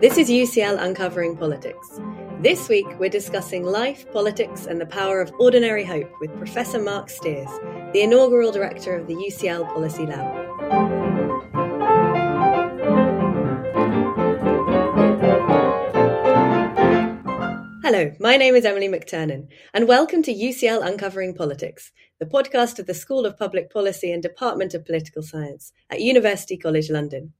[0.00, 2.00] This is UCL Uncovering Politics.
[2.40, 7.10] This week, we're discussing life, politics, and the power of ordinary hope with Professor Marc
[7.10, 7.50] Stears,
[7.92, 10.46] the inaugural director of the UCL Policy Lab.
[17.82, 22.86] Hello, my name is Emily McTernan, and welcome to UCL Uncovering Politics, the podcast of
[22.86, 27.34] the School of Public Policy and Department of Political Science at University College London.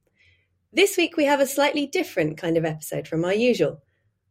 [0.73, 3.81] This week we have a slightly different kind of episode from our usual.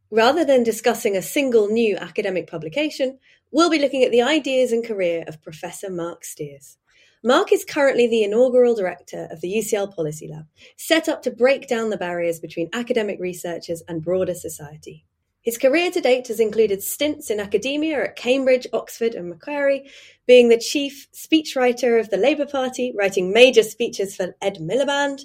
[0.09, 3.19] Rather than discussing a single new academic publication,
[3.51, 6.79] we'll be looking at the ideas and career of Professor Marc Stears.
[7.23, 11.67] Marc is currently the inaugural director of the UCL Policy Lab, set up to break
[11.67, 15.05] down the barriers between academic researchers and broader society.
[15.43, 19.89] His career to date has included stints in academia at Cambridge, Oxford, and Macquarie,
[20.27, 25.21] being the chief speechwriter of the Labour Party, writing major speeches for Ed Miliband,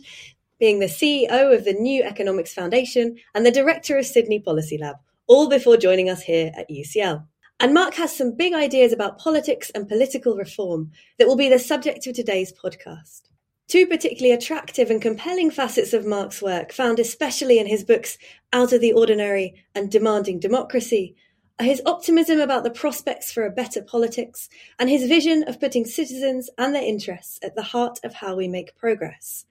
[0.58, 4.96] being the CEO of the New Economics Foundation and the director of Sydney Policy Lab,
[5.26, 7.24] all before joining us here at UCL.
[7.58, 11.58] And Marc has some big ideas about politics and political reform that will be the
[11.58, 13.22] subject of today's podcast.
[13.68, 18.16] Two particularly attractive and compelling facets of Marc's work, found especially in his books
[18.52, 21.16] Out of the Ordinary and Demanding Democracy,
[21.58, 25.84] are his optimism about the prospects for a better politics and his vision of putting
[25.84, 29.46] citizens and their interests at the heart of how we make progress.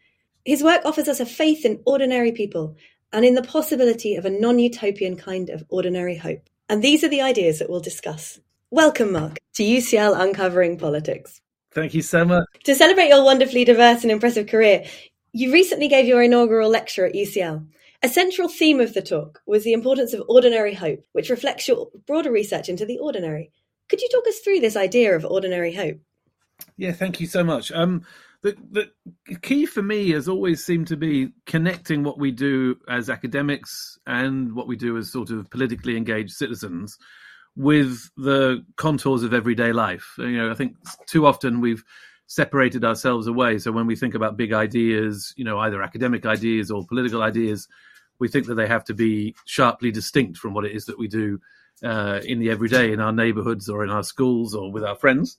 [0.46, 2.76] His work offers us a faith in ordinary people
[3.12, 6.48] and in the possibility of a non-utopian kind of ordinary hope.
[6.70, 8.40] And these are the ideas that we'll discuss.
[8.70, 11.42] Welcome, Marc, to UCL Uncovering Politics.
[11.72, 12.46] Thank you so much.
[12.66, 14.86] To celebrate your wonderfully diverse and impressive career,
[15.34, 17.66] you recently gave your inaugural lecture at UCL.
[18.04, 21.90] A central theme of the talk was the importance of ordinary hope, which reflects your
[22.06, 23.52] broader research into the ordinary.
[23.90, 25.98] Could you talk us through this idea of ordinary hope?
[26.78, 27.72] Yeah, thank you so much.
[27.72, 28.06] Um,
[28.54, 28.92] the,
[29.28, 33.98] the key for me has always seemed to be connecting what we do as academics
[34.06, 36.98] and what we do as sort of politically engaged citizens
[37.56, 40.14] with the contours of everyday life.
[40.18, 40.76] You know, I think
[41.08, 41.84] too often we've
[42.28, 43.58] separated ourselves away.
[43.58, 47.68] So when we think about big ideas, you know, either academic ideas or political ideas,
[48.20, 51.08] we think that they have to be sharply distinct from what it is that we
[51.08, 51.40] do
[51.84, 55.38] uh, in the everyday in our neighborhoods or in our schools or with our friends.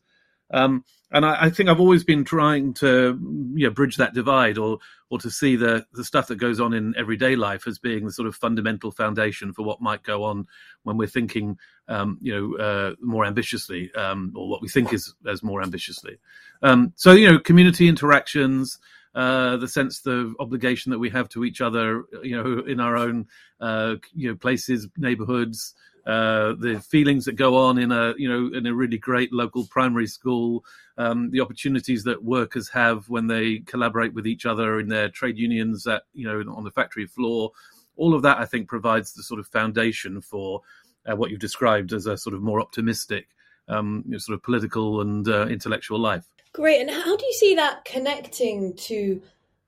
[0.51, 3.19] Um, and I, I, think I've always been trying to
[3.55, 4.79] you know, bridge that divide or
[5.11, 8.13] or to see the the stuff that goes on in everyday life as being the
[8.13, 10.47] sort of fundamental foundation for what might go on
[10.83, 11.59] when we're thinking
[11.89, 16.19] um, you know uh, more ambitiously um, or what we think is as more ambitiously.
[16.63, 18.79] Um, so you know community interactions.
[19.15, 22.99] Uh, the sense, the obligation that we have to each other, you know, in our
[22.99, 23.27] own,
[23.63, 25.75] uh, you know, places, neighborhoods,
[26.07, 29.67] uh, the feelings that go on in a you know in a really great local
[29.67, 30.65] primary school,
[30.99, 35.37] um, the opportunities that workers have when they collaborate with each other in their trade
[35.37, 37.51] unions at you know on the factory floor,
[37.97, 40.63] all of that I think provides the sort of foundation for
[41.11, 43.29] uh, what you've described as a sort of more optimistic
[43.69, 46.25] um, you know, sort of political and uh, intellectual life.
[46.53, 49.21] Great, and how do you see that connecting to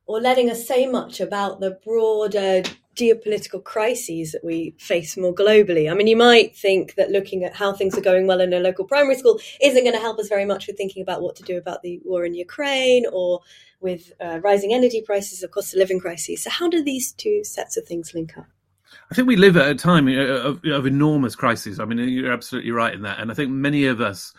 [0.07, 2.63] or letting us say much about the broader
[2.99, 5.91] geopolitical crises that we face more globally.
[5.91, 8.61] I mean, you might think that looking at how things are going well in a
[8.61, 11.43] local primary school isn't going to help us very much with thinking about what to
[11.43, 13.41] do about the war in Ukraine or
[13.81, 16.43] with uh, rising energy prices of course, the living crises.
[16.43, 18.47] So, how do these two sets of things link up?
[19.11, 21.79] I think we live at a time of, of enormous crises.
[21.81, 23.21] I mean, you're absolutely right in that.
[23.21, 24.35] And I think many of us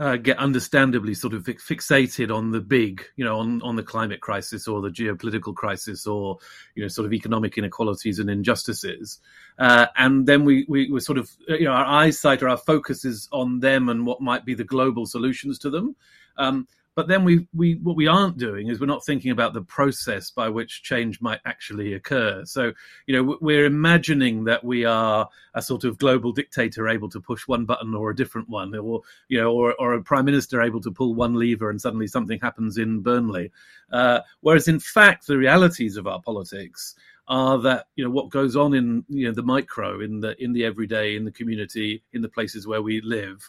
[0.00, 4.22] uh, get understandably sort of fixated on the big, you know, on, on the climate
[4.22, 6.38] crisis or the geopolitical crisis or,
[6.74, 9.20] you know, sort of economic inequalities and injustices.
[9.58, 13.04] Uh, and then we, we, we're sort of, you know, our eyesight or our focus
[13.04, 15.94] is on them and what might be the global solutions to them.
[16.38, 16.66] Um,
[17.00, 20.30] but then we, we what we aren't doing is we're not thinking about the process
[20.30, 22.44] by which change might actually occur.
[22.44, 22.74] So
[23.06, 27.48] you know we're imagining that we are a sort of global dictator able to push
[27.48, 30.82] one button or a different one, or you know, or, or a prime minister able
[30.82, 33.50] to pull one lever and suddenly something happens in Burnley.
[33.90, 36.94] Uh, whereas in fact the realities of our politics
[37.30, 40.52] are that you know what goes on in you know the micro in the in
[40.52, 43.48] the everyday in the community in the places where we live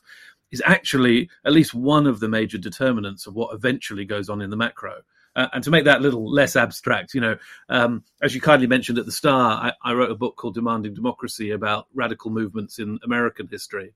[0.52, 4.50] is actually at least one of the major determinants of what eventually goes on in
[4.50, 5.02] the macro.
[5.36, 7.38] Uh, and to make that a little less abstract, you know,
[7.70, 10.94] um, as you kindly mentioned at the start, I, I, wrote a book called Demanding
[10.94, 13.94] Democracy about radical movements in American history.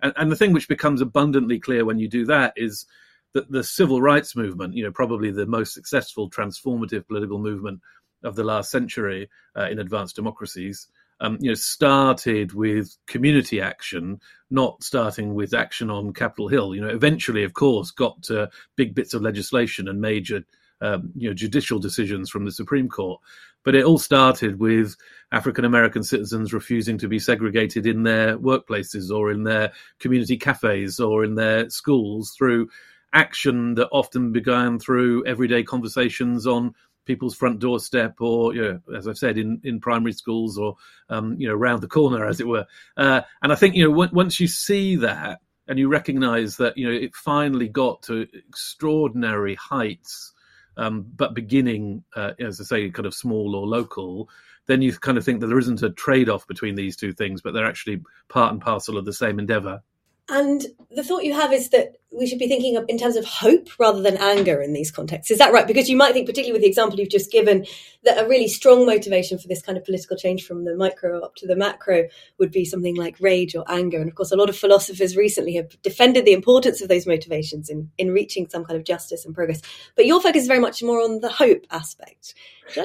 [0.00, 2.86] And, and, the thing which becomes abundantly clear when you do that is
[3.34, 7.80] that the civil rights movement, you know, probably the most successful transformative political movement
[8.24, 10.88] of the last century uh, in advanced democracies,
[11.20, 14.20] um, you know, started with community action,
[14.50, 16.74] not starting with action on Capitol Hill.
[16.74, 20.44] You know, eventually, of course, got to big bits of legislation and major
[20.80, 23.20] um, you know judicial decisions from the Supreme Court.
[23.62, 24.96] But it all started with
[25.30, 30.98] African American citizens refusing to be segregated in their workplaces or in their community cafes
[30.98, 32.70] or in their schools through
[33.12, 36.74] action that often began through everyday conversations on
[37.10, 40.76] people's front doorstep or you know as i've said in in primary schools or
[41.08, 42.64] um, you know around the corner as it were.
[42.96, 46.78] Uh, and i think you know w- once you see that and you recognize that
[46.78, 50.32] you know it finally got to extraordinary heights
[50.76, 54.28] um, but beginning uh, as i say kind of small or local
[54.68, 57.52] then you kind of think that there isn't a trade-off between these two things but
[57.54, 59.82] they're actually part and parcel of the same endeavor
[60.30, 63.24] and the thought you have is that we should be thinking of in terms of
[63.24, 65.30] hope rather than anger in these contexts.
[65.30, 65.66] Is that right?
[65.66, 67.66] Because you might think, particularly with the example you've just given,
[68.04, 71.36] that a really strong motivation for this kind of political change from the micro up
[71.36, 73.98] to the macro would be something like rage or anger.
[73.98, 77.68] And of course, a lot of philosophers recently have defended the importance of those motivations
[77.68, 79.62] in, in reaching some kind of justice and progress.
[79.94, 82.34] But your focus is very much more on the hope aspect.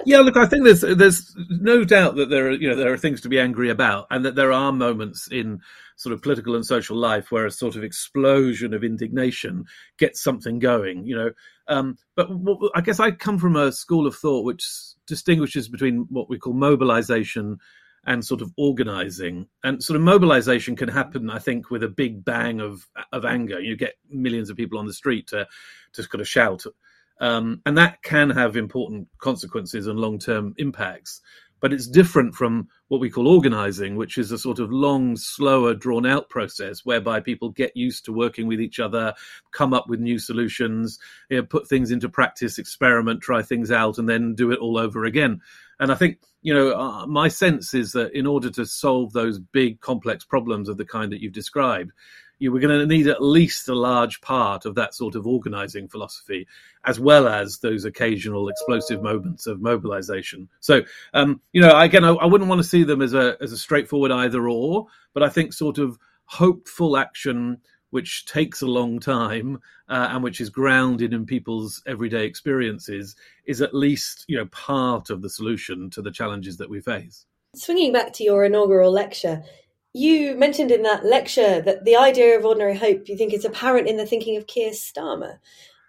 [0.05, 2.97] Yeah, look, I think there's there's no doubt that there are you know there are
[2.97, 5.61] things to be angry about, and that there are moments in
[5.95, 9.65] sort of political and social life where a sort of explosion of indignation
[9.97, 11.31] gets something going, you know.
[11.67, 12.29] Um, but
[12.75, 14.67] I guess I come from a school of thought which
[15.07, 17.57] distinguishes between what we call mobilization
[18.05, 19.47] and sort of organizing.
[19.63, 23.59] And sort of mobilization can happen, I think, with a big bang of of anger.
[23.59, 25.47] You get millions of people on the street to
[25.93, 26.63] to kind of shout.
[27.21, 31.21] Um, and that can have important consequences and long term impacts
[31.59, 35.73] but it's different from what we call organizing, which is a sort of long, slower,
[35.73, 39.13] drawn out process whereby people get used to working with each other,
[39.51, 40.99] come up with new solutions,
[41.29, 44.77] you know, put things into practice, experiment, try things out, and then do it all
[44.77, 45.41] over again.
[45.79, 49.39] And I think, you know, uh, my sense is that in order to solve those
[49.39, 51.91] big, complex problems of the kind that you've described,
[52.39, 55.87] you were going to need at least a large part of that sort of organizing
[55.87, 56.47] philosophy,
[56.83, 60.49] as well as those occasional explosive moments of mobilization.
[60.59, 60.83] So,
[61.13, 63.57] um, you know, again, I, I, wouldn't want to see them as a as a
[63.57, 67.59] straightforward either or, but I think sort of hopeful action
[67.91, 73.15] which takes a long time uh, and which is grounded in people's everyday experiences
[73.45, 77.25] is at least you know part of the solution to the challenges that we face.
[77.55, 79.43] Swinging back to your inaugural lecture,
[79.95, 83.87] you mentioned in that lecture that the idea of ordinary hope you think is apparent
[83.87, 85.37] in the thinking of Keir Starmer.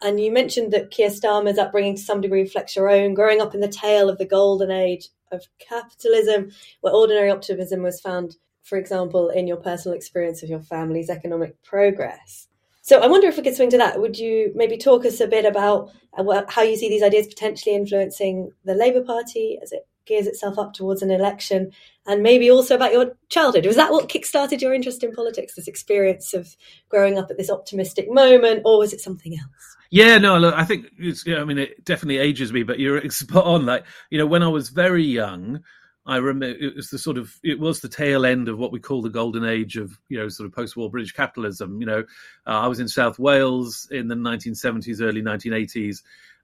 [0.01, 3.53] And you mentioned that Keir Starmer's upbringing to some degree reflects your own, growing up
[3.53, 8.79] in the tail of the golden age of capitalism, where ordinary optimism was found, for
[8.79, 12.47] example, in your personal experience of your family's economic progress.
[12.83, 14.01] So I wonder if we could swing to that.
[14.01, 17.75] Would you maybe talk us a bit about uh, how you see these ideas potentially
[17.75, 21.73] influencing the Labour Party as it gears itself up towards an election
[22.07, 23.67] and maybe also about your childhood.
[23.67, 26.57] Was that what kickstarted your interest in politics, this experience of
[26.89, 29.77] growing up at this optimistic moment, or was it something else?
[29.91, 33.45] Yeah, no, look, I think it's, I mean, it definitely ages me, but you're spot
[33.45, 33.67] on.
[33.67, 35.61] Like, you know, when I was very young,
[36.07, 38.79] I remember it was the sort of it was the tail end of what we
[38.79, 41.81] call the golden age of you know sort of post-war British capitalism.
[41.81, 42.05] You know,
[42.47, 46.03] uh, I was in South Wales in the 1970s, early 1980s,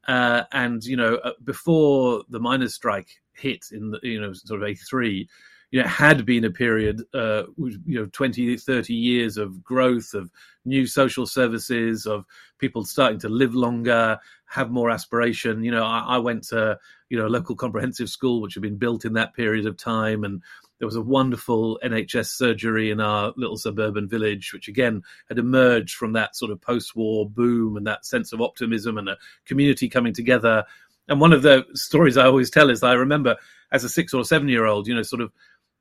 [0.09, 4.61] uh, and you know uh, before the miners' strike hit in the you know sort
[4.61, 5.29] of 83
[5.73, 10.31] you know, had been a period, uh, you know, 20, 30 years of growth, of
[10.67, 12.27] new social services, of
[12.59, 15.65] people starting to live longer, have more aspiration.
[15.65, 18.77] You know, I, I went to, you know, a local comprehensive school, which had been
[18.77, 20.25] built in that period of time.
[20.25, 20.43] And
[20.79, 25.95] there was a wonderful NHS surgery in our little suburban village, which again had emerged
[25.95, 29.89] from that sort of post war boom and that sense of optimism and a community
[29.89, 30.65] coming together.
[31.09, 33.37] And one of the stories I always tell is I remember
[33.73, 35.33] as a six or seven year old, you know, sort of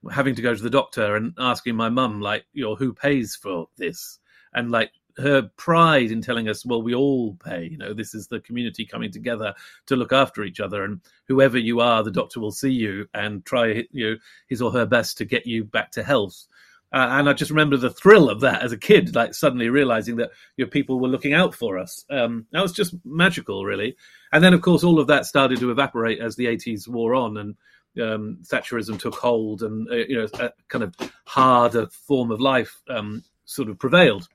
[0.10, 3.36] having to go to the doctor and asking my mum, like, you know, who pays
[3.36, 4.20] for this?
[4.54, 8.28] And like her pride in telling us, well, we all pay, you know, this is
[8.28, 9.54] the community coming together
[9.88, 10.84] to look after each other.
[10.84, 14.16] And whoever you are, the doctor will see you and try, you know,
[14.48, 16.48] his or her best to get you back to health.
[16.94, 20.18] Uh, and I just remember the thrill of that as a kid, like suddenly realizing
[20.18, 22.04] that your people were looking out for us.
[22.10, 23.96] Um, that was just magical, really.
[24.34, 27.38] And then, of course, all of that started to evaporate as the 80s wore on,
[27.38, 27.56] and
[28.00, 30.96] um, Thatcherism took hold, and uh, you know, a kind of
[31.26, 34.28] harder form of life um, sort of prevailed.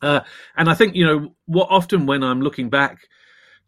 [0.00, 0.20] Uh,
[0.56, 3.08] and I think you know what often when I'm looking back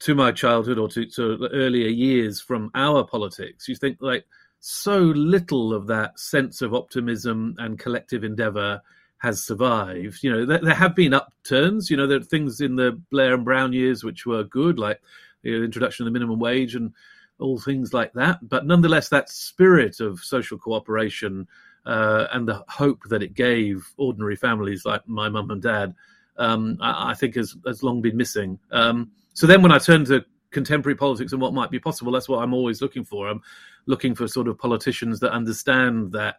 [0.01, 4.25] to my childhood or to, to earlier years from our politics, you think like
[4.61, 8.81] so little of that sense of optimism and collective endeavour
[9.19, 10.23] has survived.
[10.23, 11.91] You know, there, there, have been upturns.
[11.91, 15.01] You know, there are things in the Blair and Brown years which were good, like
[15.43, 16.93] the introduction of the minimum wage and
[17.41, 18.49] all things like that.
[18.49, 21.47] But nonetheless, that spirit of social cooperation
[21.87, 25.95] uh, and the hope that it gave ordinary families like my mum and dad,
[26.37, 28.59] um, I, I, think has, has long been missing.
[28.71, 32.13] Um, so then when I turned to contemporary politics and what might be possible.
[32.13, 33.29] That's what I'm always looking for.
[33.29, 33.43] I'm
[33.87, 36.37] looking for sort of politicians that understand that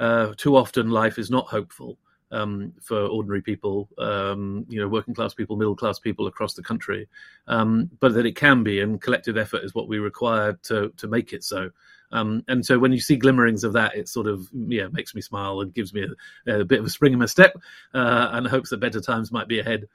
[0.00, 1.98] uh, too often life is not hopeful
[2.30, 6.62] um, for ordinary people, um, you know, working class people, middle class people across the
[6.62, 7.08] country,
[7.46, 11.06] um, but that it can be, and collective effort is what we require to to
[11.06, 11.70] make it so.
[12.12, 15.20] Um, and so when you see glimmerings of that, it sort of yeah makes me
[15.20, 16.06] smile and gives me
[16.46, 17.56] a, a bit of a spring in my step,
[17.94, 19.86] uh, and hopes that better times might be ahead.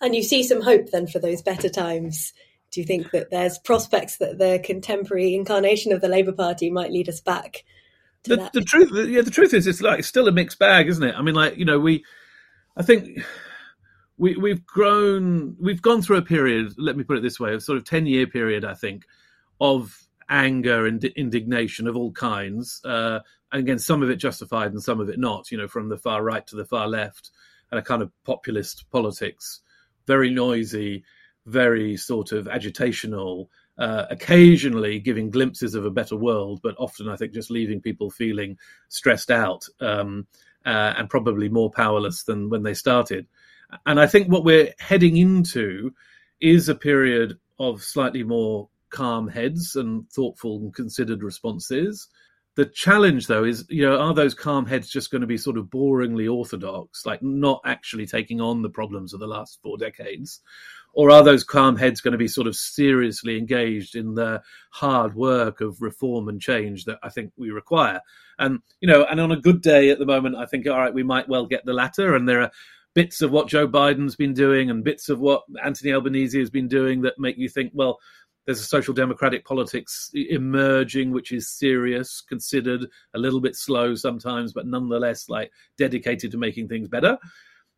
[0.00, 2.32] And you see some hope then for those better times.
[2.70, 6.92] Do you think that there's prospects that the contemporary incarnation of the Labour Party might
[6.92, 7.64] lead us back
[8.24, 11.02] the, the, truth, yeah, the truth is, it's like it's still a mixed bag, isn't
[11.02, 11.14] it?
[11.16, 12.04] I mean, like you know, we,
[12.76, 13.20] I think
[14.16, 16.74] we we've grown, we've gone through a period.
[16.76, 19.04] Let me put it this way: a sort of ten year period, I think,
[19.60, 22.80] of anger and indignation of all kinds.
[22.84, 23.20] Uh,
[23.50, 25.50] and again, some of it justified and some of it not.
[25.50, 27.30] You know, from the far right to the far left,
[27.70, 29.60] and a kind of populist politics,
[30.06, 31.04] very noisy,
[31.46, 33.48] very sort of agitational
[33.78, 38.10] uh, occasionally giving glimpses of a better world, but often I think just leaving people
[38.10, 38.58] feeling
[38.88, 40.26] stressed out um,
[40.66, 43.26] uh, and probably more powerless than when they started.
[43.86, 45.94] And I think what we're heading into
[46.40, 52.08] is a period of slightly more calm heads and thoughtful and considered responses.
[52.56, 55.58] The challenge, though, is you know, are those calm heads just going to be sort
[55.58, 60.40] of boringly orthodox, like not actually taking on the problems of the last four decades?
[60.94, 65.14] Or are those calm heads going to be sort of seriously engaged in the hard
[65.14, 68.00] work of reform and change that I think we require?
[68.38, 70.92] And, you know, and on a good day at the moment, I think, all right,
[70.92, 72.14] we might well get the latter.
[72.14, 72.50] And there are
[72.94, 76.68] bits of what Joe Biden's been doing and bits of what Anthony Albanese has been
[76.68, 77.98] doing that make you think, well,
[78.48, 84.54] there's a social democratic politics emerging, which is serious, considered, a little bit slow sometimes,
[84.54, 87.18] but nonetheless like dedicated to making things better.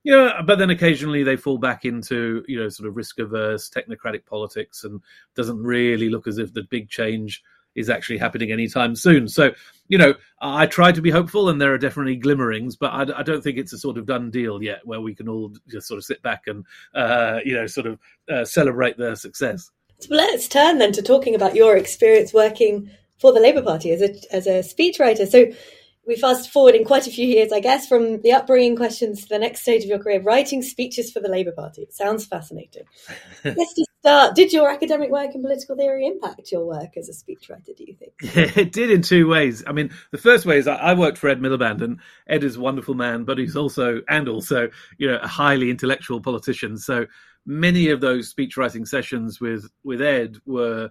[0.05, 4.25] Know, but then occasionally they fall back into you know sort of risk averse technocratic
[4.27, 5.01] politics, and
[5.35, 7.43] doesn't really look as if the big change
[7.75, 9.29] is actually happening anytime soon.
[9.29, 9.53] So,
[9.89, 13.23] you know, I try to be hopeful, and there are definitely glimmerings, but I, I,
[13.23, 15.99] don't think it's a sort of done deal yet, where we can all just sort
[15.99, 16.65] of sit back and,
[16.95, 19.71] uh, you know, sort of uh, celebrate their success.
[20.09, 24.15] Let's turn then to talking about your experience working for the Labour Party as a
[24.35, 25.29] as a speechwriter.
[25.29, 25.47] So
[26.07, 29.29] we fast forward in quite a few years, I guess, from the upbringing questions to
[29.29, 31.83] the next stage of your career, writing speeches for the Labour Party.
[31.83, 32.85] It sounds fascinating.
[33.45, 34.35] Let's just start.
[34.35, 37.95] Did your academic work in political theory impact your work as a speechwriter, do you
[37.95, 38.13] think?
[38.23, 39.63] Yeah, it did in two ways.
[39.67, 42.61] I mean, the first way is I, worked for Ed Miliband, and Ed is a
[42.61, 46.79] wonderful man, but he's also, and also, you know, a highly intellectual politician.
[46.79, 47.07] So
[47.47, 50.91] many of those speechwriting sessions with with Ed were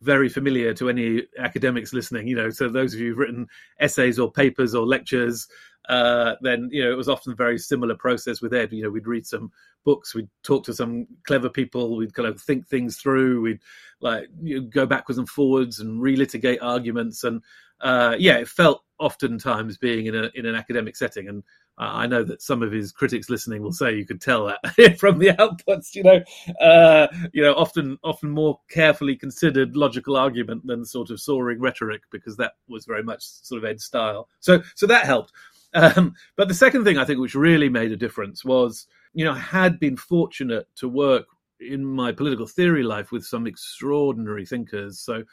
[0.00, 2.28] very familiar to any academics listening.
[2.28, 3.46] You know, so those of you who've written
[3.80, 5.46] essays or papers or lectures,
[5.88, 8.72] uh, then you know it was often a very similar process with Ed.
[8.72, 9.50] You know, we'd read some
[9.84, 13.60] books, we'd talk to some clever people, we'd kind of think things through, we'd
[14.00, 17.42] like you know, go backwards and forwards and relitigate arguments, and
[17.80, 21.42] uh, yeah, it felt oftentimes being in a in an academic setting and
[21.78, 25.18] I know that some of his critics listening will say you could tell that from
[25.18, 25.94] the outputs.
[25.94, 26.20] You know,
[26.60, 32.02] uh, you know, often often more carefully considered logical argument than sort of soaring rhetoric,
[32.10, 34.28] because that was very much sort of Ed's style.
[34.40, 35.32] So so that helped.
[35.74, 39.32] Um, but the second thing I think which really made a difference was, you know,
[39.32, 41.26] I had been fortunate to work
[41.60, 44.98] in my political theory life with some extraordinary thinkers.
[44.98, 45.24] So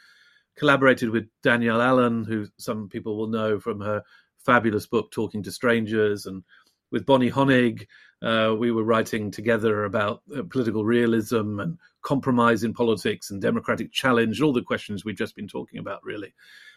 [0.56, 4.02] collaborated with Danielle Allen, who some people will know from her
[4.46, 6.42] fabulous book, Talking to Strangers, and
[6.92, 7.86] with Bonnie Honig,
[8.22, 13.92] uh, we were writing together about uh, political realism and compromise in politics and democratic
[13.92, 16.32] challenge, all the questions we've just been talking about, really.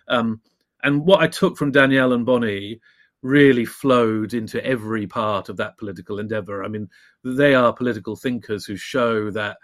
[0.08, 0.42] Um,
[0.84, 2.82] and what I took from Danielle and Bonnie
[3.22, 6.64] really flowed into every part of that political endeavor.
[6.64, 6.90] I mean,
[7.24, 9.58] they are political thinkers who show that,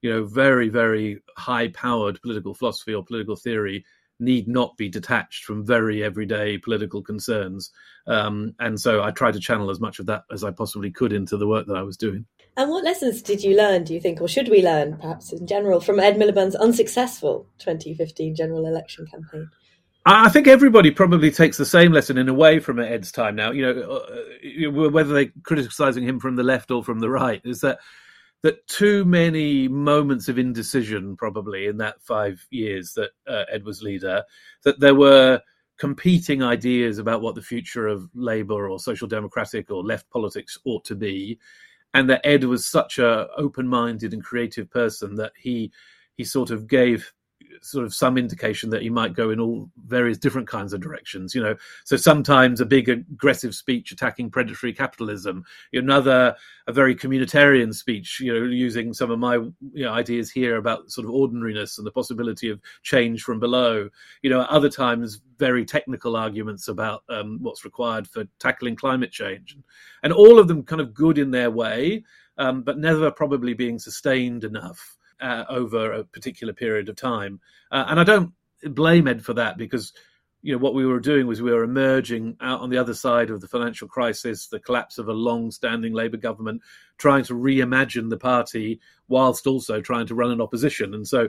[0.00, 3.84] you know, very, very high powered political philosophy or political theory
[4.22, 7.70] need not be detached from very everyday political concerns.
[8.06, 11.12] Um, and so I tried to channel as much of that as I possibly could
[11.12, 12.26] into the work that I was doing.
[12.56, 15.46] And what lessons did you learn, do you think, or should we learn, perhaps in
[15.46, 19.48] general, from Ed Miliband's unsuccessful 2015 general election campaign?
[20.04, 23.52] I think everybody probably takes the same lesson in a way from Ed's time now.
[23.52, 27.60] You know, uh, whether they're criticizing him from the left or from the right, is
[27.60, 27.78] that
[28.42, 33.82] that too many moments of indecision, probably in that five years that uh, Ed was
[33.82, 34.24] leader,
[34.64, 35.40] that there were
[35.78, 40.84] competing ideas about what the future of Labour or social democratic or left politics ought
[40.84, 41.38] to be,
[41.94, 45.72] and that Ed was such a open-minded and creative person that he
[46.16, 47.12] he sort of gave
[47.60, 51.34] sort of some indication that he might go in all various different kinds of directions.
[51.34, 56.34] You know, so sometimes a big aggressive speech attacking predatory capitalism, another
[56.66, 60.90] a very communitarian speech, you know, using some of my you know, ideas here about
[60.90, 63.88] sort of ordinariness and the possibility of change from below.
[64.22, 69.56] You know, other times very technical arguments about um, what's required for tackling climate change,
[70.02, 72.04] and all of them kind of good in their way,
[72.38, 77.40] um, but never probably being sustained enough uh, over a particular period of time.
[77.70, 78.32] Uh, and I don't
[78.64, 79.92] blame Ed for that because
[80.44, 83.30] you know what we were doing was we were emerging out on the other side
[83.30, 86.60] of the financial crisis, the collapse of a long-standing Labour government,
[86.98, 90.94] trying to reimagine the party whilst also trying to run an opposition.
[90.94, 91.28] And so,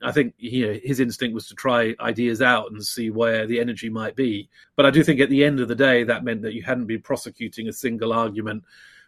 [0.00, 3.58] I think you know, his instinct was to try ideas out and see where the
[3.58, 4.48] energy might be.
[4.76, 6.86] But I do think at the end of the day, that meant that you hadn't
[6.86, 8.62] been prosecuting a single argument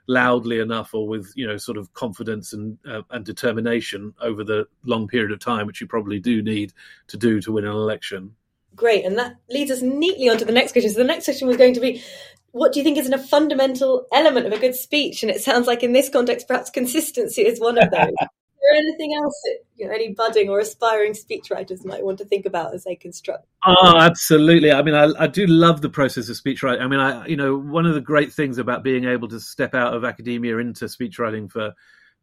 [0.06, 4.66] loudly enough or with you know sort of confidence and uh, and determination over the
[4.84, 6.72] long period of time which you probably do need
[7.06, 8.34] to do to win an election.
[8.76, 9.04] Great.
[9.04, 10.90] And that leads us neatly on to the next question.
[10.90, 12.02] So the next question was going to be
[12.50, 15.22] what do you think is a fundamental element of a good speech?
[15.22, 18.14] And it sounds like in this context perhaps consistency is one of those
[18.68, 22.46] there anything else that you know, any budding or aspiring speechwriters might want to think
[22.46, 23.46] about as they construct?
[23.66, 24.72] Oh, absolutely.
[24.72, 26.80] I mean, I, I do love the process of speechwriting.
[26.80, 29.74] I mean, I you know one of the great things about being able to step
[29.74, 31.74] out of academia into speechwriting for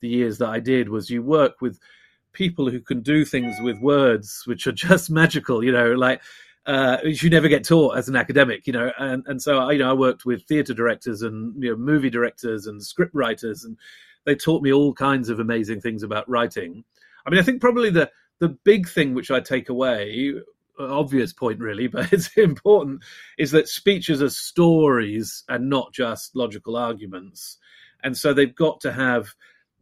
[0.02, 1.80] the years that I did was you work with
[2.34, 5.64] people who can do things with words which are just magical.
[5.64, 6.22] You know, like
[6.66, 8.92] uh, you never get taught as an academic, you know.
[8.98, 12.10] And and so I, you know, I worked with theatre directors and you know movie
[12.10, 13.78] directors and script writers and
[14.26, 16.84] they taught me all kinds of amazing things about writing.
[17.26, 20.34] I mean, I think probably the the big thing which I take away,
[20.80, 23.04] uh, obvious point really, but it's important,
[23.38, 27.58] is that speeches are stories and not just logical arguments,
[28.04, 29.36] and so they've got to have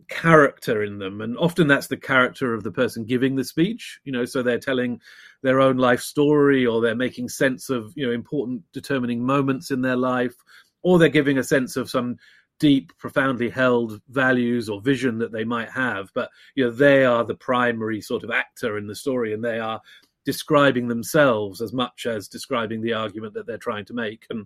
[0.10, 4.12] character in them and often that's the character of the person giving the speech you
[4.12, 5.00] know so they're telling
[5.44, 9.82] their own life story or they're making sense of you know important determining moments in
[9.82, 10.34] their life
[10.82, 12.18] or they're giving a sense of some
[12.60, 17.24] deep, profoundly held values or vision that they might have, but you know they are
[17.24, 19.82] the primary sort of actor in the story, and they are
[20.26, 24.26] describing themselves as much as describing the argument that they're trying to make.
[24.30, 24.46] And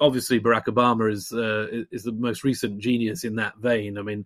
[0.00, 3.98] obviously, Barack Obama is uh, is the most recent genius in that vein.
[3.98, 4.24] I mean,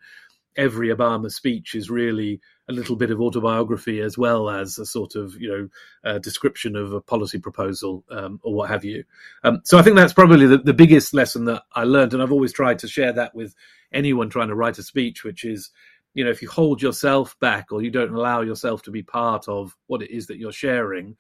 [0.57, 5.15] every Obama speech is really a little bit of autobiography as well as a sort
[5.15, 5.69] of you know
[6.11, 9.05] uh, description of a policy proposal um, or what have you.
[9.45, 12.33] Um, so I think that's probably the, the biggest lesson that I learned, and I've
[12.33, 13.55] always tried to share that with
[13.93, 15.71] anyone trying to write a speech, which is
[16.15, 19.49] you know if you hold yourself back or you don't allow yourself to be part
[19.49, 21.17] of what it is that you're sharing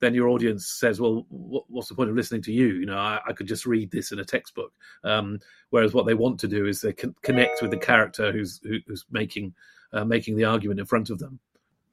[0.00, 2.74] then your audience says, "Well, what's the point of listening to you?
[2.74, 4.72] You know, I, I could just read this in a textbook."
[5.04, 5.38] Um,
[5.70, 8.78] whereas what they want to do is they can connect with the character who's who,
[8.86, 9.54] who's making
[9.92, 11.40] uh, making the argument in front of them.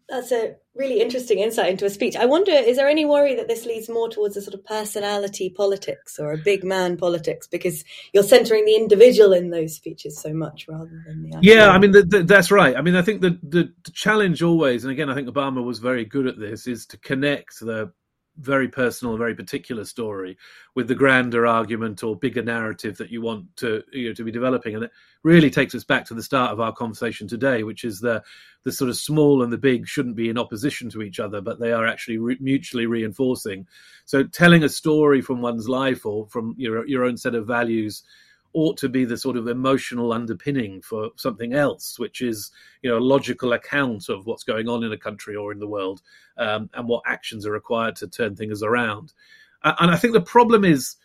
[0.10, 2.16] That's a really interesting insight into a speech.
[2.16, 5.50] I wonder, is there any worry that this leads more towards a sort of personality
[5.50, 10.34] politics or a big man politics because you're centering the individual in those speeches so
[10.34, 11.38] much rather than the.
[11.42, 12.78] Yeah, I mean the, the, that's right.
[12.78, 15.80] I mean, I think the, the the challenge always, and again, I think Obama was
[15.80, 17.92] very good at this, is to connect the
[18.40, 20.38] very personal, very particular story
[20.76, 24.32] with the grander argument or bigger narrative that you want to you know to be
[24.32, 24.92] developing, and it
[25.24, 28.24] really takes us back to the start of our conversation today, which is the
[28.64, 31.60] the sort of small and the big shouldn't be in opposition to each other, but
[31.60, 33.66] they are actually re- mutually reinforcing.
[34.06, 38.04] So, telling a story from one's life or from your your own set of values
[38.58, 42.50] ought to be the sort of emotional underpinning for something else, which is
[42.82, 45.68] you know a logical account of what's going on in a country or in the
[45.68, 46.02] world,
[46.38, 49.14] um, and what actions are required to turn things around.
[49.64, 50.96] And I think the problem is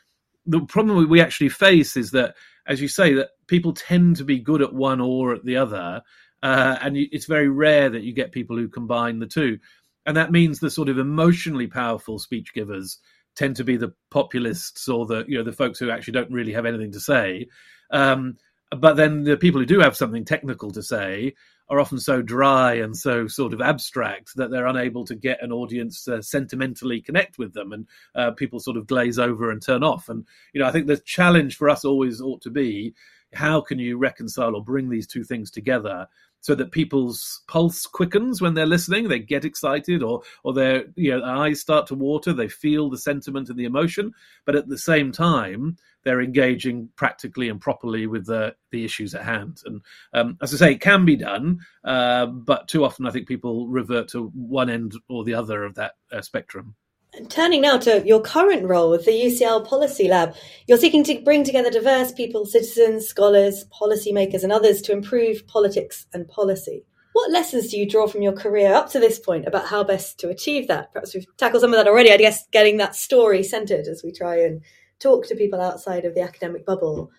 [0.46, 2.36] the problem we actually face is that,
[2.66, 6.02] as you say, that people tend to be good at one or at the other,
[6.42, 9.58] uh, and it's very rare that you get people who combine the two.
[10.06, 12.98] And that means the sort of emotionally powerful speech givers
[13.36, 16.52] tend to be the populists or the you know the folks who actually don't really
[16.52, 17.48] have anything to say.
[17.90, 18.36] Um,
[18.76, 21.34] but then the people who do have something technical to say
[21.68, 25.52] are often so dry and so sort of abstract that they're unable to get an
[25.52, 29.82] audience uh, sentimentally connect with them, and uh, people sort of glaze over and turn
[29.82, 30.08] off.
[30.08, 32.94] And you know, I think the challenge for us always ought to be
[33.34, 36.06] how can you reconcile or bring these two things together
[36.42, 39.08] so that people's pulse quickens when they're listening.
[39.08, 42.32] They get excited, or or their you know eyes start to water.
[42.32, 44.12] They feel the sentiment and the emotion,
[44.44, 49.24] but at the same time, they're engaging practically and properly with the the issues at
[49.24, 49.62] hand.
[49.64, 49.80] And
[50.12, 53.68] um, as I say, it can be done, uh, but too often I think people
[53.68, 56.74] revert to one end or the other of that uh, spectrum.
[57.14, 60.34] And turning now to your current role with the UCL Policy Lab,
[60.66, 66.06] you're seeking to bring together diverse people, citizens, scholars, policymakers, and others to improve politics
[66.14, 66.84] and policy.
[67.12, 70.18] What lessons do you draw from your career up to this point about how best
[70.20, 70.90] to achieve that?
[70.94, 72.10] Perhaps we've tackled some of that already.
[72.10, 74.62] I guess getting that story centered as we try and
[74.98, 77.10] talk to people outside of the academic bubble.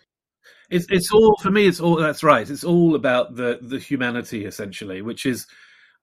[0.71, 1.67] It's it's all for me.
[1.67, 2.49] It's all that's right.
[2.49, 5.45] It's all about the the humanity essentially, which is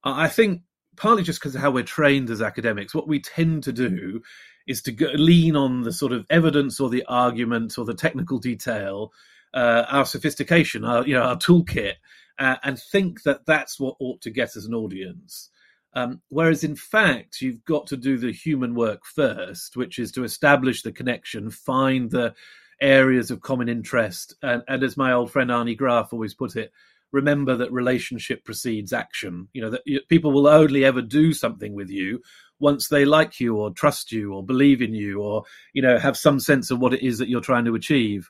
[0.04, 0.62] I think
[1.00, 2.94] partly just because of how we're trained as academics.
[2.94, 4.20] What we tend to do
[4.66, 8.38] is to go, lean on the sort of evidence or the argument or the technical
[8.38, 9.10] detail,
[9.54, 11.94] uh, our sophistication, our you know our toolkit,
[12.38, 15.48] uh, and think that that's what ought to get us an audience.
[15.94, 20.22] Um, whereas in fact, you've got to do the human work first, which is to
[20.22, 22.34] establish the connection, find the
[22.82, 26.72] areas of common interest, and, and as my old friend Arnie Graf always put it,
[27.12, 29.48] remember that relationship precedes action.
[29.52, 32.22] You know that people will only ever do something with you
[32.58, 36.16] once they like you or trust you or believe in you or you know have
[36.16, 38.28] some sense of what it is that you're trying to achieve.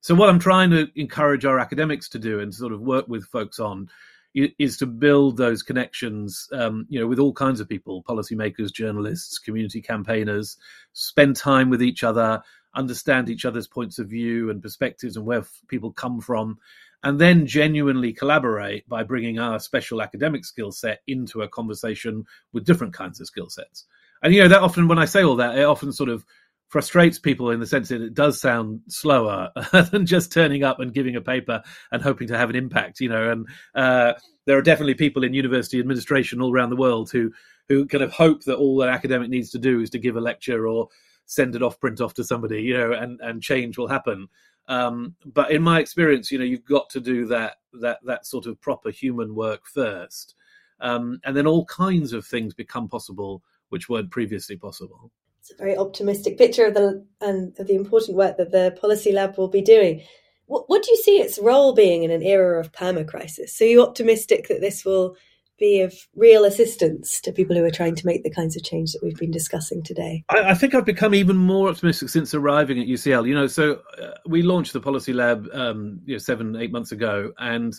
[0.00, 3.24] So what I'm trying to encourage our academics to do and sort of work with
[3.26, 3.88] folks on
[4.34, 9.38] is to build those connections, um, you know, with all kinds of people, policymakers, journalists,
[9.38, 10.56] community campaigners,
[10.92, 12.42] spend time with each other,
[12.74, 16.58] understand each other's points of view and perspectives and where f- people come from,
[17.02, 22.64] and then genuinely collaborate by bringing our special academic skill set into a conversation with
[22.64, 23.86] different kinds of skill sets.
[24.22, 26.24] And, you know, that often, when I say all that, it often sort of
[26.72, 29.50] frustrates people in the sense that it does sound slower
[29.90, 33.10] than just turning up and giving a paper and hoping to have an impact, you
[33.10, 33.30] know.
[33.30, 34.14] And uh,
[34.46, 37.30] there are definitely people in university administration all around the world who
[37.68, 40.20] who kind of hope that all an academic needs to do is to give a
[40.20, 40.88] lecture or
[41.26, 44.28] send it off, print off to somebody, you know, and and change will happen.
[44.68, 48.46] Um, but in my experience, you know, you've got to do that that that sort
[48.46, 50.34] of proper human work first,
[50.80, 55.10] um, and then all kinds of things become possible which weren't previously possible
[55.42, 59.10] it's a very optimistic picture of the and of the important work that the policy
[59.10, 60.02] lab will be doing.
[60.46, 63.52] What, what do you see its role being in an era of perma crisis?
[63.52, 65.16] So you're optimistic that this will
[65.62, 68.92] be of real assistance to people who are trying to make the kinds of change
[68.92, 70.24] that we've been discussing today?
[70.28, 73.28] I, I think I've become even more optimistic since arriving at UCL.
[73.28, 76.90] You know, so uh, we launched the Policy Lab, um, you know, seven, eight months
[76.90, 77.72] ago, and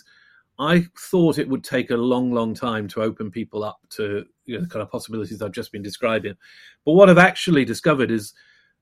[0.58, 4.56] I thought it would take a long, long time to open people up to you
[4.56, 6.36] know, the kind of possibilities I've just been describing.
[6.86, 8.32] But what I've actually discovered is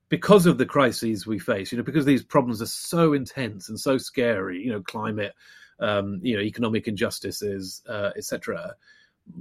[0.07, 3.79] because of the crises we face, you know, because these problems are so intense and
[3.79, 5.33] so scary, you know, climate,
[5.79, 8.75] um, you know, economic injustices, uh, etc.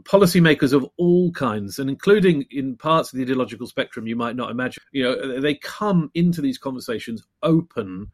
[0.03, 4.51] Policymakers of all kinds, and including in parts of the ideological spectrum you might not
[4.51, 8.09] imagine, you know, they come into these conversations open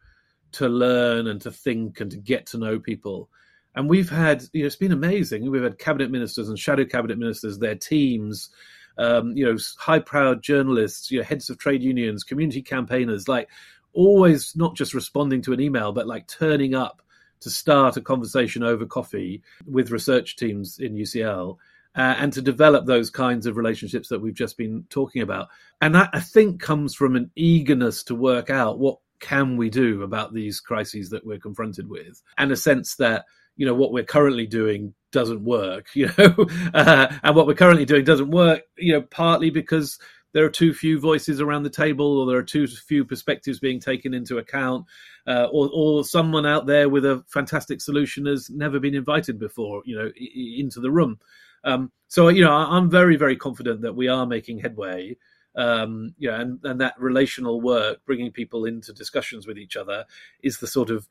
[0.53, 3.29] to learn and to think and to get to know people
[3.79, 5.49] and we've had, you know, it's been amazing.
[5.49, 8.51] We've had cabinet ministers and shadow cabinet ministers, their teams,
[8.99, 13.49] um, you know, high-proud journalists, you know, heads of trade unions, community campaigners, like
[13.93, 17.03] always not just responding to an email, but like turning up
[17.41, 21.57] to start a conversation over coffee with research teams in UCL.
[21.97, 25.49] Uh, and to develop those kinds of relationships that we've just been talking about.
[25.81, 30.03] And that I think comes from an eagerness to work out what can we do
[30.03, 33.25] about these crises that we're confronted with, and a sense that
[33.57, 36.35] you know what we're currently doing doesn't work you know
[36.75, 39.99] uh, and what we're currently doing doesn't work you know partly because
[40.33, 43.81] there are too few voices around the table or there are too few perspectives being
[43.81, 44.85] taken into account
[45.27, 49.83] uh, or, or someone out there with a fantastic solution has never been invited before
[49.85, 51.19] you know into the room
[51.65, 55.17] um, so you know i'm very very confident that we are making headway
[55.57, 60.05] um, you know, and, and that relational work, bringing people into discussions with each other,
[60.43, 61.09] is the sort of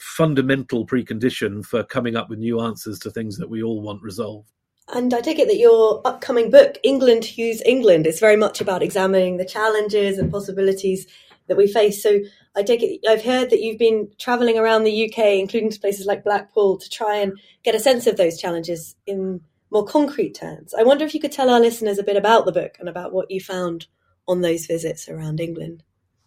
[0.00, 4.50] fundamental precondition for coming up with new answers to things that we all want resolved.
[4.92, 8.82] And I take it that your upcoming book, England Whose England, is very much about
[8.82, 11.06] examining the challenges and possibilities
[11.48, 12.02] that we face.
[12.02, 12.20] So
[12.54, 16.06] I take it I've heard that you've been travelling around the UK, including to places
[16.06, 20.72] like Blackpool, to try and get a sense of those challenges in more concrete terms.
[20.74, 23.12] I wonder if you could tell our listeners a bit about the book and about
[23.12, 23.86] what you found
[24.28, 25.82] on those visits around England.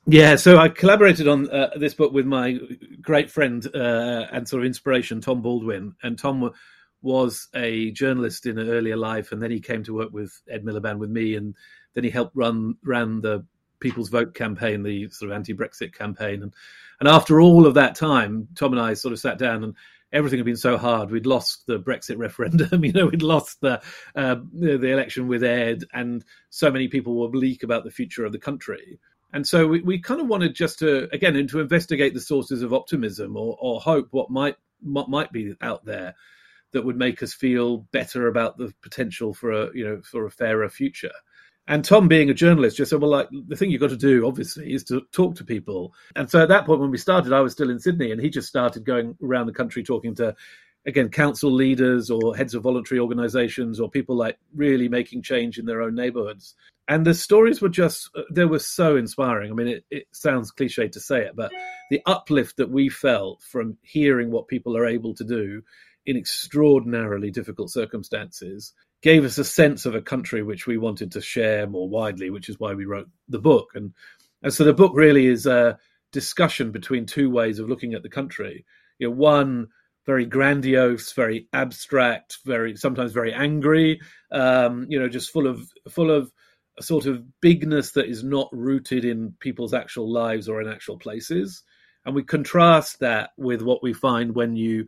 [0.05, 2.57] Yeah, so I collaborated on uh, this book with my
[3.01, 5.95] great friend uh, and sort of inspiration, Tom Baldwin.
[6.01, 6.51] And Tom
[7.01, 10.63] was a journalist in an earlier life, and then he came to work with Ed
[10.63, 11.55] Miliband with me, and
[11.93, 13.45] then he helped run ran the
[13.79, 16.43] People's Vote campaign, the sort of anti-Brexit campaign.
[16.43, 16.53] And
[16.99, 19.75] and after all of that time, Tom and I sort of sat down and
[20.11, 21.11] everything had been so hard.
[21.11, 23.81] We'd lost the Brexit referendum, you know, we'd lost the
[24.15, 28.31] uh, the election with Ed, and so many people were bleak about the future of
[28.31, 28.99] the country.
[29.31, 32.61] And so we, we kind of wanted just to again and to investigate the sources
[32.61, 36.15] of optimism or, or hope, what might what might be out there
[36.71, 40.31] that would make us feel better about the potential for a you know for a
[40.31, 41.11] fairer future.
[41.67, 44.25] And Tom, being a journalist, just said, "Well, like the thing you've got to do,
[44.25, 47.41] obviously, is to talk to people." And so at that point, when we started, I
[47.41, 50.35] was still in Sydney, and he just started going around the country talking to
[50.85, 55.65] again council leaders or heads of voluntary organizations or people like really making change in
[55.65, 56.55] their own neighborhoods
[56.87, 60.51] and the stories were just uh, they were so inspiring i mean it, it sounds
[60.51, 61.51] cliche to say it but
[61.89, 65.61] the uplift that we felt from hearing what people are able to do
[66.09, 71.21] in extraordinarily difficult circumstances gave us a sense of a country which we wanted to
[71.21, 73.93] share more widely which is why we wrote the book and
[74.41, 75.77] and so the book really is a
[76.11, 78.65] discussion between two ways of looking at the country
[78.97, 79.67] you know one
[80.09, 84.01] very grandiose, very abstract, very sometimes very angry.
[84.31, 86.31] Um, you know, just full of full of
[86.79, 90.97] a sort of bigness that is not rooted in people's actual lives or in actual
[90.97, 91.61] places.
[92.05, 94.87] And we contrast that with what we find when you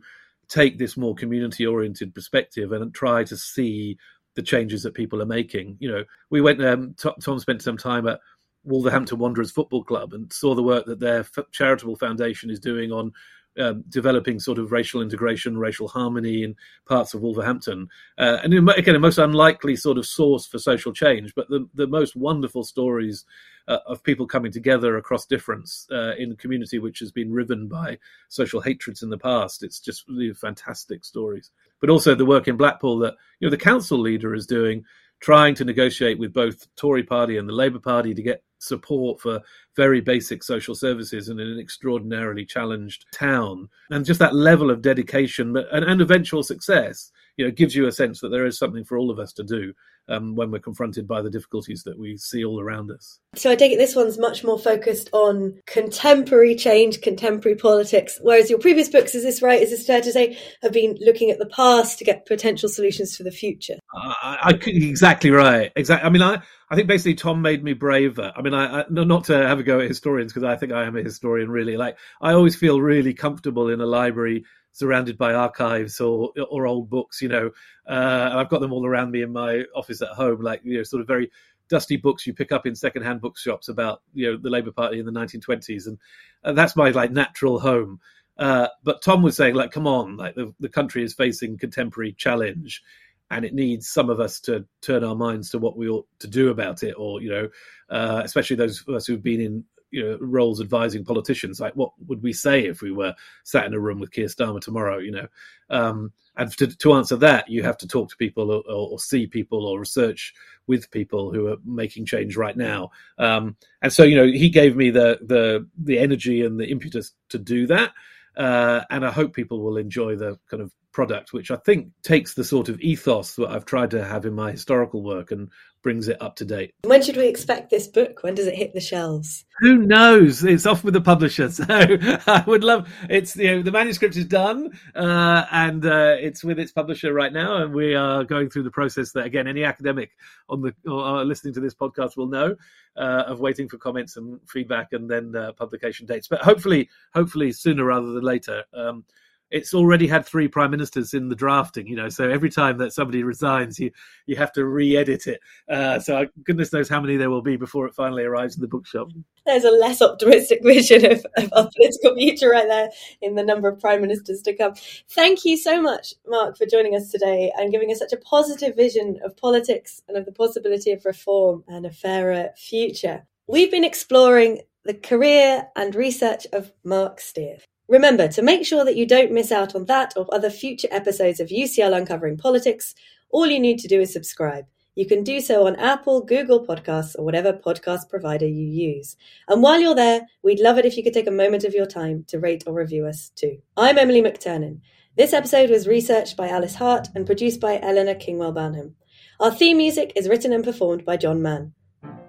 [0.52, 3.96] take this more community oriented perspective and try to see
[4.34, 5.76] the changes that people are making.
[5.80, 8.20] You know, we went, um, Tom spent some time at
[8.62, 13.12] Wolverhampton Wanderers Football Club and saw the work that their charitable foundation is doing on
[13.58, 17.88] um, developing sort of racial integration, racial harmony in parts of Wolverhampton.
[18.18, 21.86] Uh, and again, a most unlikely sort of source for social change, but the, the
[21.86, 23.24] most wonderful stories
[23.68, 27.68] uh, of people coming together across difference uh, in a community which has been riven
[27.68, 29.62] by social hatreds in the past.
[29.62, 31.50] It's just really fantastic stories.
[31.80, 34.84] But also the work in Blackpool that you know the council leader is doing,
[35.20, 39.40] trying to negotiate with both Tory Party and the Labour Party to get support for
[39.76, 43.68] very basic social services in an extraordinarily challenged town.
[43.90, 47.92] And just that level of dedication and, and eventual success, you know, gives you a
[47.92, 49.72] sense that there is something for all of us to do
[50.08, 53.18] um, when we're confronted by the difficulties that we see all around us.
[53.34, 58.50] So I take it this one's much more focused on contemporary change, contemporary politics, whereas
[58.50, 59.60] your previous books, is this right?
[59.60, 63.16] Is this fair to say, have been looking at the past to get potential solutions
[63.16, 63.78] for the future?
[63.94, 65.72] I, I, exactly right.
[65.76, 66.06] Exactly.
[66.06, 68.32] I mean, I, I think basically Tom made me braver.
[68.34, 70.84] I mean, I, I not to have a go at historians because I think I
[70.84, 71.50] am a historian.
[71.50, 76.66] Really, like I always feel really comfortable in a library surrounded by archives or or
[76.66, 77.50] old books, you know.
[77.88, 80.78] Uh, and I've got them all around me in my office at home, like you
[80.78, 81.30] know, sort of very
[81.68, 85.06] dusty books you pick up in secondhand bookshops about you know the Labour Party in
[85.06, 85.98] the 1920s, and,
[86.44, 88.00] and that's my like natural home.
[88.38, 92.12] Uh, but Tom was saying, like, come on, like the, the country is facing contemporary
[92.12, 92.82] challenge,
[93.30, 96.26] and it needs some of us to turn our minds to what we ought to
[96.26, 97.48] do about it, or you know,
[97.90, 101.60] uh, especially those of us who've been in you know roles advising politicians.
[101.60, 104.60] Like what would we say if we were sat in a room with Keir Starmer
[104.60, 105.28] tomorrow you know?
[105.70, 109.26] Um, and to, to answer that you have to talk to people or, or, see
[109.26, 110.34] people or research
[110.66, 112.90] with people who are making change right now.
[113.18, 117.12] Um, and so you know he gave me the the the energy and the impetus
[117.30, 117.92] to do that.
[118.36, 122.34] Uh, and I hope people will enjoy the kind of product, which I think takes
[122.34, 125.50] the sort of ethos that I've tried to have in my historical work and
[125.82, 126.72] brings it up to date.
[126.84, 128.22] When should we expect this book?
[128.22, 129.44] When does it hit the shelves?
[129.58, 130.44] Who knows?
[130.44, 132.88] It's off with the publisher, so I would love.
[133.10, 137.32] It's you know the manuscript is done uh, and uh, it's with its publisher right
[137.32, 140.12] now, and we are going through the process that again any academic
[140.48, 142.54] on the or listening to this podcast will know
[142.96, 146.28] uh, of waiting for comments and feedback and then uh, publication dates.
[146.28, 148.64] But hopefully, hopefully sooner rather than later.
[148.72, 149.04] Um,
[149.52, 152.08] it's already had three prime ministers in the drafting, you know.
[152.08, 153.92] So every time that somebody resigns, you
[154.26, 155.40] you have to re-edit it.
[155.68, 158.68] Uh, so goodness knows how many there will be before it finally arrives in the
[158.68, 159.08] bookshop.
[159.44, 162.88] There's a less optimistic vision of, of our political future right there
[163.20, 164.74] in the number of prime ministers to come.
[165.10, 168.74] Thank you so much, Marc, for joining us today and giving us such a positive
[168.74, 173.26] vision of politics and of the possibility of reform and a fairer future.
[173.46, 177.58] We've been exploring the career and research of Marc Steer.
[177.92, 181.40] Remember to make sure that you don't miss out on that or other future episodes
[181.40, 182.94] of UCL Uncovering Politics.
[183.28, 184.64] All you need to do is subscribe.
[184.94, 189.14] You can do so on Apple, Google Podcasts, or whatever podcast provider you use.
[189.46, 191.84] And while you're there, we'd love it if you could take a moment of your
[191.84, 193.58] time to rate or review us too.
[193.76, 194.80] I'm Emily McTernan.
[195.18, 198.94] This episode was researched by Alice Hart and produced by Eleanor Kingwell Banham.
[199.38, 201.74] Our theme music is written and performed by John Mann.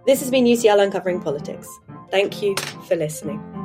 [0.06, 1.70] This has been UCL Uncovering Politics.
[2.12, 2.54] Thank you
[2.86, 3.63] for listening.